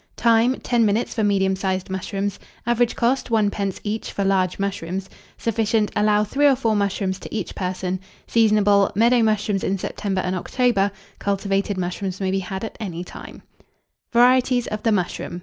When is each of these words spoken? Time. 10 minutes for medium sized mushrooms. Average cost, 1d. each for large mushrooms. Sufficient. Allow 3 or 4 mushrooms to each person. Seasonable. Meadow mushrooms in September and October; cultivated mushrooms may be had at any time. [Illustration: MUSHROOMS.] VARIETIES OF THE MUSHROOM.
Time. 0.17 0.55
10 0.55 0.83
minutes 0.83 1.13
for 1.13 1.23
medium 1.23 1.55
sized 1.55 1.91
mushrooms. 1.91 2.39
Average 2.65 2.95
cost, 2.95 3.29
1d. 3.29 3.79
each 3.83 4.11
for 4.11 4.23
large 4.23 4.57
mushrooms. 4.57 5.07
Sufficient. 5.37 5.91
Allow 5.95 6.23
3 6.23 6.47
or 6.47 6.55
4 6.55 6.75
mushrooms 6.75 7.19
to 7.19 7.31
each 7.31 7.53
person. 7.53 7.99
Seasonable. 8.25 8.91
Meadow 8.95 9.21
mushrooms 9.21 9.63
in 9.63 9.77
September 9.77 10.21
and 10.21 10.35
October; 10.35 10.89
cultivated 11.19 11.77
mushrooms 11.77 12.19
may 12.19 12.31
be 12.31 12.39
had 12.39 12.63
at 12.63 12.77
any 12.79 13.03
time. 13.03 13.43
[Illustration: 13.43 13.45
MUSHROOMS.] 13.59 14.11
VARIETIES 14.13 14.67
OF 14.73 14.81
THE 14.81 14.91
MUSHROOM. 14.91 15.39